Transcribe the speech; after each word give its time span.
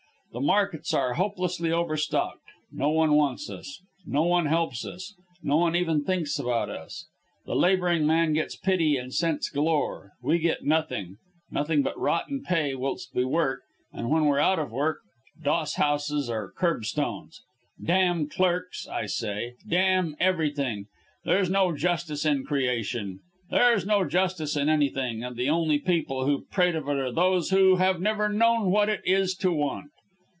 The 0.33 0.39
markets 0.39 0.93
are 0.93 1.15
hopelessly 1.15 1.73
overstocked 1.73 2.43
no 2.71 2.89
one 2.89 3.15
wants 3.15 3.49
us! 3.49 3.81
No 4.05 4.23
one 4.23 4.45
helps 4.45 4.85
us! 4.85 5.13
No 5.43 5.57
one 5.57 5.75
even 5.75 6.05
thinks 6.05 6.39
about 6.39 6.69
us. 6.69 7.05
The 7.45 7.53
labouring 7.53 8.07
man 8.07 8.31
gets 8.31 8.55
pity 8.55 8.95
and 8.95 9.13
cents 9.13 9.49
galore 9.49 10.13
we 10.23 10.39
get 10.39 10.63
nothing! 10.63 11.17
nothing 11.51 11.81
but 11.83 11.99
rotten 11.99 12.41
pay 12.45 12.75
whilst 12.75 13.13
we 13.13 13.25
work, 13.25 13.63
and 13.91 14.09
when 14.09 14.23
we're 14.23 14.39
out 14.39 14.57
of 14.57 14.71
work, 14.71 14.99
dosshouses 15.43 16.29
or 16.29 16.53
kerbstones. 16.53 17.41
D 17.83 17.91
n 17.91 18.29
clerks, 18.29 18.87
I 18.87 19.07
say. 19.07 19.55
D 19.67 19.75
n 19.75 20.15
everything! 20.17 20.85
There's 21.25 21.49
no 21.49 21.75
justice 21.75 22.25
in 22.25 22.45
creation 22.45 23.19
there's 23.49 23.85
no 23.85 24.05
justice 24.05 24.55
in 24.55 24.69
anything 24.69 25.25
and 25.25 25.35
the 25.35 25.49
only 25.49 25.77
people 25.77 26.25
who 26.25 26.45
prate 26.49 26.75
of 26.75 26.87
it 26.87 26.95
are 26.95 27.11
those 27.11 27.49
who 27.49 27.75
have 27.75 27.99
never 27.99 28.29
known 28.29 28.71
what 28.71 28.87
it 28.87 29.01
is 29.03 29.35
to 29.35 29.51
want. 29.51 29.91